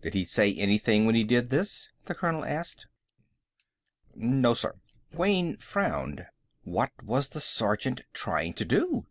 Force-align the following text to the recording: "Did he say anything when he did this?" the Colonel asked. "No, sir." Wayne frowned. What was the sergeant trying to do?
"Did 0.00 0.14
he 0.14 0.24
say 0.24 0.54
anything 0.54 1.04
when 1.04 1.14
he 1.14 1.24
did 1.24 1.50
this?" 1.50 1.90
the 2.06 2.14
Colonel 2.14 2.42
asked. 2.42 2.86
"No, 4.14 4.54
sir." 4.54 4.76
Wayne 5.12 5.58
frowned. 5.58 6.26
What 6.64 6.92
was 7.04 7.28
the 7.28 7.40
sergeant 7.40 8.04
trying 8.14 8.54
to 8.54 8.64
do? 8.64 9.04